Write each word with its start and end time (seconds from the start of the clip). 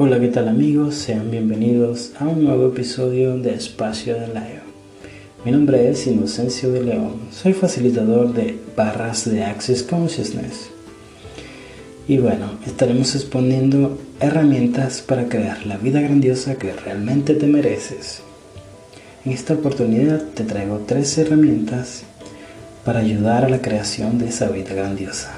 Hola, 0.00 0.20
¿qué 0.20 0.28
tal 0.28 0.46
amigos? 0.46 0.94
Sean 0.94 1.28
bienvenidos 1.28 2.12
a 2.20 2.24
un 2.24 2.44
nuevo 2.44 2.68
episodio 2.68 3.36
de 3.36 3.54
Espacio 3.54 4.14
de 4.14 4.28
Leo. 4.28 4.62
Mi 5.44 5.50
nombre 5.50 5.90
es 5.90 6.06
Inocencio 6.06 6.70
de 6.70 6.84
León, 6.84 7.14
soy 7.32 7.52
facilitador 7.52 8.32
de 8.32 8.56
barras 8.76 9.28
de 9.28 9.42
Access 9.42 9.82
Consciousness. 9.82 10.70
Y 12.06 12.18
bueno, 12.18 12.60
estaremos 12.64 13.16
exponiendo 13.16 13.98
herramientas 14.20 15.00
para 15.00 15.28
crear 15.28 15.66
la 15.66 15.78
vida 15.78 16.00
grandiosa 16.00 16.54
que 16.54 16.72
realmente 16.72 17.34
te 17.34 17.48
mereces. 17.48 18.20
En 19.24 19.32
esta 19.32 19.54
oportunidad 19.54 20.22
te 20.32 20.44
traigo 20.44 20.84
tres 20.86 21.18
herramientas 21.18 22.04
para 22.84 23.00
ayudar 23.00 23.46
a 23.46 23.48
la 23.48 23.60
creación 23.60 24.20
de 24.20 24.28
esa 24.28 24.48
vida 24.48 24.74
grandiosa. 24.74 25.37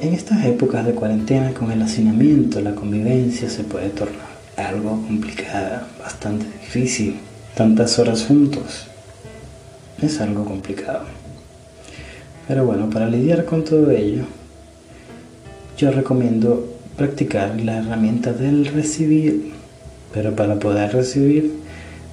En 0.00 0.14
estas 0.14 0.44
épocas 0.44 0.86
de 0.86 0.92
cuarentena 0.92 1.52
con 1.52 1.72
el 1.72 1.82
hacinamiento, 1.82 2.60
la 2.60 2.76
convivencia 2.76 3.50
se 3.50 3.64
puede 3.64 3.88
tornar 3.88 4.28
algo 4.56 4.90
complicada, 4.90 5.88
bastante 5.98 6.46
difícil. 6.60 7.16
Tantas 7.56 7.98
horas 7.98 8.24
juntos 8.24 8.86
es 10.00 10.20
algo 10.20 10.44
complicado. 10.44 11.00
Pero 12.46 12.64
bueno, 12.64 12.88
para 12.88 13.08
lidiar 13.08 13.44
con 13.44 13.64
todo 13.64 13.90
ello, 13.90 14.22
yo 15.76 15.90
recomiendo 15.90 16.72
practicar 16.96 17.60
la 17.60 17.78
herramienta 17.78 18.32
del 18.32 18.66
recibir. 18.66 19.52
Pero 20.14 20.36
para 20.36 20.60
poder 20.60 20.92
recibir 20.92 21.54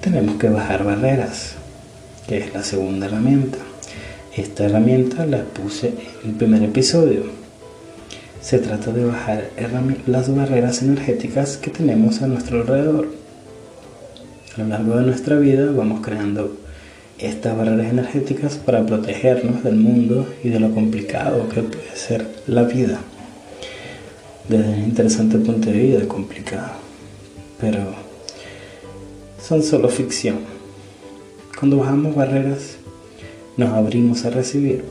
tenemos 0.00 0.40
que 0.40 0.48
bajar 0.48 0.84
barreras, 0.84 1.52
que 2.26 2.38
es 2.38 2.52
la 2.52 2.64
segunda 2.64 3.06
herramienta. 3.06 3.58
Esta 4.36 4.64
herramienta 4.64 5.24
la 5.24 5.44
puse 5.44 5.94
en 6.24 6.30
el 6.30 6.34
primer 6.34 6.64
episodio 6.64 7.45
se 8.46 8.60
trata 8.60 8.92
de 8.92 9.04
bajar 9.04 9.50
las 10.06 10.32
barreras 10.32 10.80
energéticas 10.80 11.56
que 11.56 11.72
tenemos 11.72 12.22
a 12.22 12.28
nuestro 12.28 12.60
alrededor. 12.60 13.08
A 14.54 14.60
lo 14.60 14.68
largo 14.68 14.96
de 14.98 15.02
nuestra 15.02 15.36
vida 15.36 15.72
vamos 15.72 16.00
creando 16.00 16.56
estas 17.18 17.56
barreras 17.56 17.88
energéticas 17.90 18.54
para 18.54 18.86
protegernos 18.86 19.64
del 19.64 19.74
mundo 19.74 20.32
y 20.44 20.50
de 20.50 20.60
lo 20.60 20.72
complicado 20.72 21.48
que 21.48 21.62
puede 21.62 21.96
ser 21.96 22.24
la 22.46 22.62
vida. 22.62 23.00
Desde 24.48 24.74
un 24.74 24.84
interesante 24.84 25.38
punto 25.38 25.68
de 25.68 25.78
vista 25.80 26.06
complicado, 26.06 26.74
pero 27.60 27.80
son 29.42 29.60
solo 29.64 29.88
ficción. 29.88 30.36
Cuando 31.58 31.78
bajamos 31.78 32.14
barreras, 32.14 32.76
nos 33.56 33.72
abrimos 33.72 34.24
a 34.24 34.30
recibir 34.30 34.84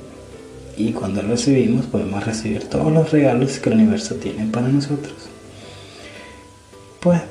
y 0.77 0.91
cuando 0.91 1.21
recibimos 1.21 1.85
podemos 1.85 2.23
recibir 2.25 2.65
todos 2.65 2.91
los 2.91 3.11
regalos 3.11 3.59
que 3.59 3.69
el 3.69 3.75
universo 3.75 4.15
tiene 4.15 4.45
para 4.51 4.67
nosotros. 4.67 5.13
Puedes, 6.99 7.21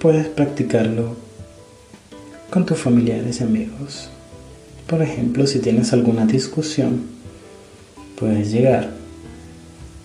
puedes 0.00 0.26
practicarlo 0.28 1.16
con 2.50 2.66
tus 2.66 2.78
familiares 2.78 3.40
y 3.40 3.44
amigos. 3.44 4.10
Por 4.86 5.00
ejemplo, 5.00 5.46
si 5.46 5.60
tienes 5.60 5.92
alguna 5.92 6.26
discusión, 6.26 7.06
puedes 8.18 8.50
llegar, 8.50 8.90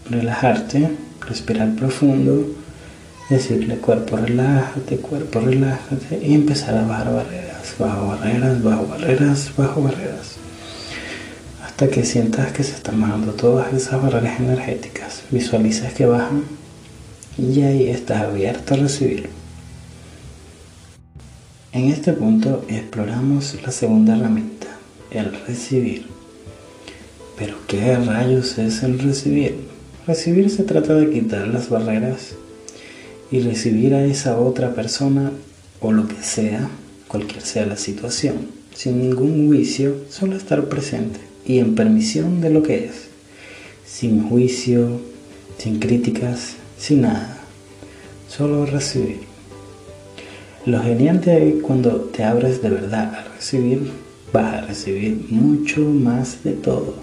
relajarte, 0.10 0.90
respirar 1.28 1.76
profundo, 1.76 2.48
decirle 3.30 3.78
cuerpo 3.78 4.16
relájate, 4.16 4.98
cuerpo 4.98 5.42
relájate 5.42 6.26
y 6.26 6.34
empezar 6.36 6.78
a 6.78 6.88
bajar 6.88 7.14
barreras, 7.14 7.76
bajo 7.78 8.08
barreras, 8.08 8.64
bajo 8.64 8.88
barreras, 8.88 9.52
bajo 9.58 9.82
barreras 9.82 10.38
hasta 11.78 11.94
que 11.94 12.06
sientas 12.06 12.52
que 12.54 12.64
se 12.64 12.74
están 12.74 13.00
bajando 13.00 13.34
todas 13.34 13.72
esas 13.72 14.02
barreras 14.02 14.40
energéticas. 14.40 15.22
Visualizas 15.30 15.94
que 15.94 16.08
bajan 16.08 16.44
y 17.38 17.62
ahí 17.62 17.88
estás 17.88 18.24
abierto 18.24 18.74
a 18.74 18.78
recibir. 18.78 19.30
En 21.74 21.90
este 21.90 22.14
punto 22.14 22.66
exploramos 22.68 23.56
la 23.62 23.72
segunda 23.72 24.18
herramienta, 24.18 24.66
el 25.12 25.40
recibir. 25.46 26.08
Pero 27.38 27.58
¿qué 27.68 27.96
rayos 27.96 28.58
es 28.58 28.82
el 28.82 28.98
recibir? 28.98 29.58
Recibir 30.08 30.50
se 30.50 30.64
trata 30.64 30.96
de 30.96 31.12
quitar 31.12 31.48
las 31.48 31.70
barreras 31.70 32.34
y 33.30 33.42
recibir 33.42 33.94
a 33.94 34.04
esa 34.04 34.40
otra 34.40 34.74
persona 34.74 35.32
o 35.80 35.92
lo 35.92 36.08
que 36.08 36.24
sea, 36.24 36.72
cualquier 37.08 37.44
sea 37.44 37.68
la 37.68 37.78
situación, 37.78 38.48
sin 38.74 39.00
ningún 39.00 39.46
juicio, 39.46 39.96
solo 40.10 40.36
estar 40.36 40.70
presente 40.70 41.27
y 41.48 41.60
en 41.60 41.76
permisión 41.76 42.42
de 42.42 42.50
lo 42.50 42.62
que 42.62 42.86
es, 42.86 43.08
sin 43.86 44.28
juicio, 44.28 45.00
sin 45.58 45.80
críticas, 45.80 46.58
sin 46.78 47.02
nada, 47.02 47.38
solo 48.28 48.66
recibir. 48.66 49.22
Lo 50.66 50.84
genial 50.84 51.22
de 51.22 51.60
cuando 51.62 51.92
te 51.92 52.26
abres 52.26 52.62
de 52.62 52.70
verdad 52.70 53.16
a 53.16 53.34
recibir, 53.34 53.90
vas 54.34 54.56
a 54.56 54.62
recibir 54.62 55.26
mucho 55.30 55.80
más 55.80 56.44
de 56.44 56.52
todo. 56.52 56.96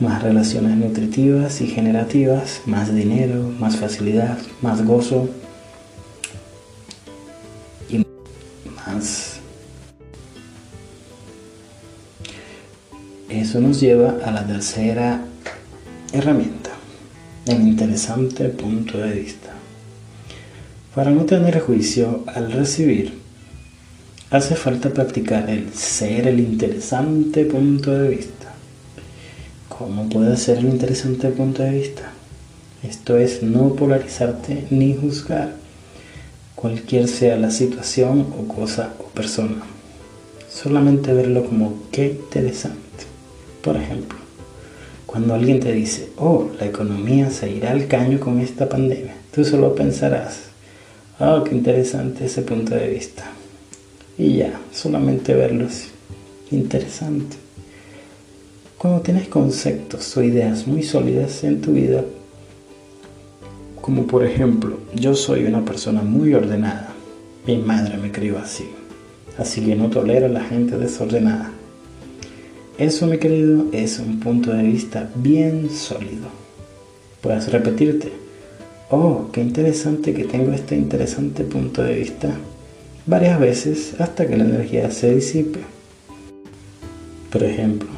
Más 0.00 0.22
relaciones 0.22 0.76
nutritivas 0.76 1.60
y 1.60 1.68
generativas, 1.68 2.62
más 2.66 2.92
dinero, 2.92 3.52
más 3.60 3.76
facilidad, 3.76 4.38
más 4.62 4.84
gozo 4.84 5.28
y 7.88 8.04
más 8.74 9.29
Eso 13.40 13.58
nos 13.58 13.80
lleva 13.80 14.18
a 14.22 14.30
la 14.30 14.46
tercera 14.46 15.24
herramienta, 16.12 16.72
el 17.46 17.62
interesante 17.62 18.50
punto 18.50 18.98
de 18.98 19.12
vista. 19.12 19.48
Para 20.94 21.10
no 21.10 21.24
tener 21.24 21.58
juicio 21.60 22.22
al 22.26 22.52
recibir, 22.52 23.14
hace 24.30 24.56
falta 24.56 24.90
practicar 24.90 25.48
el 25.48 25.72
ser 25.72 26.28
el 26.28 26.38
interesante 26.38 27.46
punto 27.46 27.92
de 27.92 28.10
vista. 28.10 28.52
¿Cómo 29.70 30.06
puede 30.10 30.36
ser 30.36 30.58
el 30.58 30.66
interesante 30.66 31.30
punto 31.30 31.62
de 31.62 31.70
vista? 31.70 32.12
Esto 32.82 33.16
es 33.16 33.42
no 33.42 33.74
polarizarte 33.74 34.66
ni 34.68 34.94
juzgar, 34.94 35.54
cualquier 36.54 37.08
sea 37.08 37.38
la 37.38 37.50
situación 37.50 38.34
o 38.38 38.46
cosa 38.54 38.92
o 38.98 39.04
persona. 39.04 39.62
Solamente 40.50 41.14
verlo 41.14 41.46
como 41.46 41.84
qué 41.90 42.08
interesante. 42.08 43.09
Por 43.62 43.76
ejemplo, 43.76 44.18
cuando 45.06 45.34
alguien 45.34 45.60
te 45.60 45.72
dice, 45.72 46.10
oh, 46.16 46.48
la 46.58 46.66
economía 46.66 47.30
se 47.30 47.50
irá 47.50 47.72
al 47.72 47.88
caño 47.88 48.20
con 48.20 48.40
esta 48.40 48.68
pandemia, 48.68 49.14
tú 49.34 49.44
solo 49.44 49.74
pensarás, 49.74 50.42
oh, 51.18 51.44
qué 51.44 51.54
interesante 51.54 52.26
ese 52.26 52.42
punto 52.42 52.74
de 52.74 52.88
vista. 52.88 53.24
Y 54.16 54.36
ya, 54.36 54.58
solamente 54.72 55.34
verlo 55.34 55.66
es 55.66 55.88
interesante. 56.50 57.36
Cuando 58.78 59.02
tienes 59.02 59.28
conceptos 59.28 60.16
o 60.16 60.22
ideas 60.22 60.66
muy 60.66 60.82
sólidas 60.82 61.44
en 61.44 61.60
tu 61.60 61.72
vida, 61.72 62.02
como 63.80 64.06
por 64.06 64.24
ejemplo, 64.24 64.78
yo 64.94 65.14
soy 65.14 65.44
una 65.44 65.64
persona 65.64 66.02
muy 66.02 66.32
ordenada, 66.34 66.94
mi 67.46 67.58
madre 67.58 67.98
me 67.98 68.12
crió 68.12 68.38
así, 68.38 68.64
así 69.36 69.64
que 69.64 69.74
no 69.74 69.90
tolero 69.90 70.26
a 70.26 70.30
la 70.30 70.44
gente 70.44 70.78
desordenada. 70.78 71.50
Eso, 72.80 73.06
mi 73.06 73.18
querido, 73.18 73.66
es 73.72 73.98
un 73.98 74.20
punto 74.20 74.54
de 74.54 74.62
vista 74.62 75.10
bien 75.14 75.68
sólido. 75.68 76.28
Puedes 77.20 77.52
repetirte, 77.52 78.10
oh, 78.88 79.28
qué 79.34 79.42
interesante 79.42 80.14
que 80.14 80.24
tengo 80.24 80.54
este 80.54 80.76
interesante 80.76 81.44
punto 81.44 81.82
de 81.82 81.96
vista 81.96 82.30
varias 83.04 83.38
veces 83.38 84.00
hasta 84.00 84.26
que 84.26 84.38
la 84.38 84.44
energía 84.44 84.90
se 84.90 85.14
disipe. 85.14 85.60
Por 87.30 87.42
ejemplo, 87.42 87.90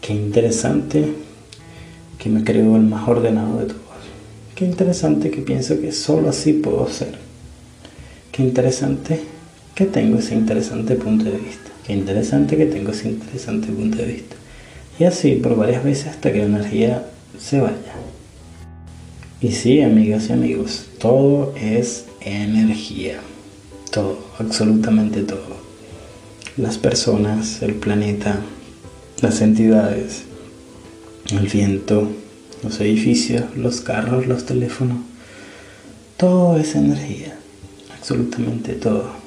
qué 0.00 0.14
interesante 0.14 1.12
que 2.18 2.30
me 2.30 2.42
creo 2.42 2.76
el 2.76 2.84
más 2.84 3.06
ordenado 3.06 3.58
de 3.58 3.66
todos. 3.66 3.82
Qué 4.54 4.64
interesante 4.64 5.30
que 5.30 5.42
pienso 5.42 5.78
que 5.82 5.92
solo 5.92 6.30
así 6.30 6.54
puedo 6.54 6.88
ser. 6.88 7.12
Qué 8.32 8.42
interesante 8.42 9.20
que 9.74 9.84
tengo 9.84 10.18
ese 10.18 10.34
interesante 10.34 10.94
punto 10.94 11.24
de 11.24 11.36
vista. 11.36 11.77
Interesante 11.88 12.56
que 12.56 12.66
tengo 12.66 12.92
ese 12.92 13.08
interesante 13.08 13.68
punto 13.68 13.98
de 13.98 14.06
vista. 14.06 14.36
Y 14.98 15.04
así 15.04 15.36
por 15.36 15.56
varias 15.56 15.82
veces 15.82 16.08
hasta 16.08 16.32
que 16.32 16.38
la 16.38 16.44
energía 16.44 17.06
se 17.38 17.60
vaya. 17.60 17.94
Y 19.40 19.52
sí, 19.52 19.80
amigas 19.80 20.28
y 20.28 20.32
amigos, 20.32 20.86
todo 20.98 21.54
es 21.56 22.04
energía. 22.20 23.20
Todo, 23.90 24.18
absolutamente 24.38 25.22
todo. 25.22 25.58
Las 26.56 26.76
personas, 26.76 27.62
el 27.62 27.74
planeta, 27.74 28.40
las 29.22 29.40
entidades, 29.40 30.24
el 31.30 31.46
viento, 31.46 32.10
los 32.64 32.80
edificios, 32.80 33.56
los 33.56 33.80
carros, 33.80 34.26
los 34.26 34.44
teléfonos. 34.44 34.98
Todo 36.16 36.58
es 36.58 36.74
energía. 36.74 37.38
Absolutamente 37.96 38.72
todo. 38.72 39.17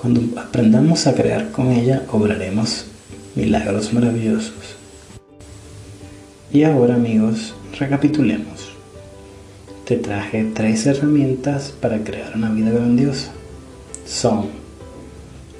Cuando 0.00 0.40
aprendamos 0.40 1.06
a 1.06 1.14
crear 1.14 1.50
con 1.50 1.70
ella, 1.72 2.06
obraremos 2.10 2.86
milagros 3.34 3.92
maravillosos. 3.92 4.54
Y 6.50 6.62
ahora 6.62 6.94
amigos, 6.94 7.54
recapitulemos. 7.78 8.70
te 9.84 9.98
traje 9.98 10.44
tres 10.54 10.86
herramientas 10.86 11.74
para 11.78 12.02
crear 12.02 12.32
una 12.34 12.48
vida 12.48 12.70
grandiosa. 12.70 13.32
Son 14.06 14.46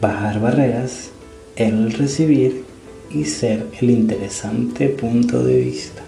bajar 0.00 0.40
barreras, 0.40 1.10
el 1.56 1.92
recibir 1.92 2.64
y 3.10 3.24
ser 3.24 3.66
el 3.78 3.90
interesante 3.90 4.88
punto 4.88 5.44
de 5.44 5.56
vista. 5.58 6.00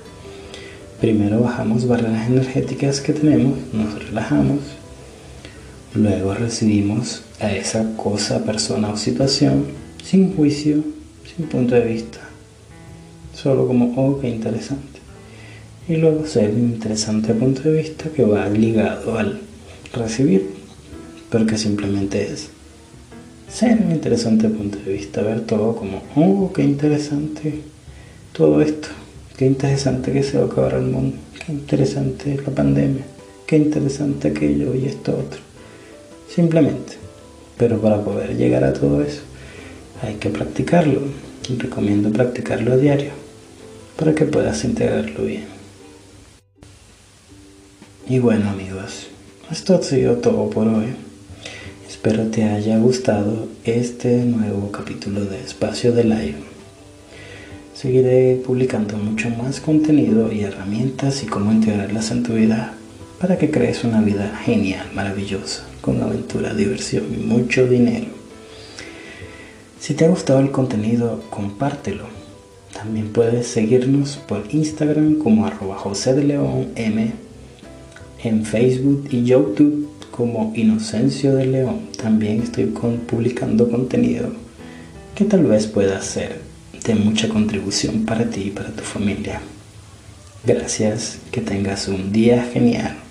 Primero 1.02 1.40
bajamos 1.40 1.86
barreras 1.86 2.28
energéticas 2.28 3.02
que 3.02 3.12
tenemos, 3.12 3.58
nos 3.74 4.02
relajamos, 4.06 4.60
luego 5.94 6.34
recibimos 6.34 7.22
a 7.40 7.52
esa 7.52 7.96
cosa, 7.96 8.44
persona 8.44 8.90
o 8.90 8.96
situación 8.96 9.66
sin 10.02 10.34
juicio, 10.34 10.82
sin 11.36 11.46
punto 11.46 11.74
de 11.74 11.84
vista, 11.84 12.18
solo 13.34 13.66
como, 13.66 13.94
oh, 13.96 14.20
qué 14.20 14.28
interesante. 14.28 15.00
Y 15.88 15.96
luego 15.96 16.26
ser 16.26 16.50
el 16.50 16.58
interesante 16.58 17.34
punto 17.34 17.62
de 17.62 17.82
vista 17.82 18.08
que 18.10 18.24
va 18.24 18.48
ligado 18.48 19.18
al 19.18 19.40
recibir, 19.92 20.48
porque 21.30 21.58
simplemente 21.58 22.32
es 22.32 22.48
ser 23.48 23.78
un 23.84 23.92
interesante 23.92 24.48
punto 24.48 24.78
de 24.78 24.92
vista, 24.92 25.22
ver 25.22 25.40
todo 25.42 25.76
como, 25.76 26.02
oh, 26.16 26.52
qué 26.52 26.62
interesante 26.62 27.60
todo 28.32 28.62
esto, 28.62 28.88
qué 29.36 29.46
interesante 29.46 30.12
que 30.12 30.22
se 30.22 30.38
va 30.38 30.44
a 30.44 30.46
acabar 30.46 30.74
el 30.74 30.86
mundo, 30.86 31.16
qué 31.44 31.52
interesante 31.52 32.40
la 32.44 32.54
pandemia, 32.54 33.04
qué 33.46 33.56
interesante 33.56 34.28
aquello 34.28 34.74
y 34.74 34.86
esto 34.86 35.12
otro. 35.12 35.51
Simplemente. 36.34 36.94
Pero 37.58 37.80
para 37.80 38.02
poder 38.02 38.36
llegar 38.36 38.64
a 38.64 38.72
todo 38.72 39.02
eso 39.02 39.20
hay 40.02 40.14
que 40.14 40.30
practicarlo. 40.30 41.02
Recomiendo 41.58 42.10
practicarlo 42.10 42.72
a 42.72 42.76
diario 42.76 43.10
para 43.96 44.14
que 44.14 44.24
puedas 44.24 44.64
integrarlo 44.64 45.24
bien. 45.24 45.44
Y 48.08 48.18
bueno 48.18 48.50
amigos, 48.50 49.08
esto 49.50 49.74
ha 49.74 49.82
sido 49.82 50.16
todo 50.16 50.48
por 50.50 50.68
hoy. 50.68 50.94
Espero 51.88 52.26
te 52.28 52.44
haya 52.44 52.78
gustado 52.78 53.48
este 53.64 54.24
nuevo 54.24 54.72
capítulo 54.72 55.24
de 55.24 55.40
Espacio 55.40 55.92
de 55.92 56.04
Live. 56.04 56.36
Seguiré 57.74 58.40
publicando 58.44 58.96
mucho 58.96 59.28
más 59.30 59.60
contenido 59.60 60.32
y 60.32 60.42
herramientas 60.42 61.22
y 61.22 61.26
cómo 61.26 61.52
integrarlas 61.52 62.10
en 62.10 62.22
tu 62.22 62.34
vida 62.34 62.74
para 63.20 63.38
que 63.38 63.50
crees 63.50 63.84
una 63.84 64.00
vida 64.00 64.36
genial, 64.44 64.86
maravillosa, 64.94 65.64
con 65.82 66.02
aventura, 66.02 66.54
diversión 66.54 67.04
y 67.12 67.18
mucho 67.18 67.68
dinero. 67.68 68.06
Si 69.78 69.92
te 69.92 70.06
ha 70.06 70.08
gustado 70.08 70.40
el 70.40 70.50
contenido, 70.50 71.22
compártelo. 71.28 72.04
También 72.72 73.12
puedes 73.12 73.48
seguirnos 73.48 74.16
por 74.16 74.44
Instagram 74.50 75.18
como 75.18 75.44
arroba 75.44 75.76
José 75.76 76.14
de 76.14 76.24
León 76.24 76.68
M, 76.76 77.12
en 78.22 78.44
Facebook 78.46 79.08
y 79.10 79.24
YouTube 79.24 79.88
como 80.10 80.52
Inocencio 80.54 81.34
de 81.34 81.46
León. 81.46 81.88
También 82.00 82.42
estoy 82.42 82.66
publicando 82.66 83.68
contenido 83.68 84.30
que 85.14 85.24
tal 85.24 85.44
vez 85.44 85.66
pueda 85.66 86.00
ser 86.00 86.40
de 86.84 86.94
mucha 86.94 87.28
contribución 87.28 88.04
para 88.04 88.30
ti 88.30 88.44
y 88.46 88.50
para 88.50 88.70
tu 88.70 88.82
familia. 88.82 89.40
Gracias, 90.44 91.18
que 91.30 91.40
tengas 91.40 91.88
un 91.88 92.12
día 92.12 92.42
genial. 92.52 93.01